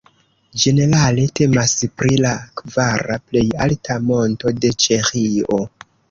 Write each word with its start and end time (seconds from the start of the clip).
Ĝenerale 0.61 1.25
temas 1.39 1.73
pri 1.99 2.15
la 2.23 2.31
kvara 2.61 3.17
plej 3.33 3.43
alta 3.65 3.97
monto 4.07 4.55
de 4.63 4.71
Ĉeĥio. 4.85 5.59